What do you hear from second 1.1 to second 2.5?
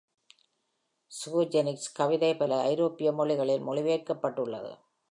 ஸ்குஜெனிக்ஸ் கவிதை